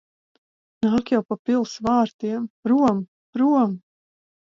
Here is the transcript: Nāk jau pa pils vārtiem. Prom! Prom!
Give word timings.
Nāk 0.85 1.11
jau 1.15 1.19
pa 1.33 1.35
pils 1.49 1.73
vārtiem. 1.87 2.47
Prom! 2.69 3.05
Prom! 3.37 3.77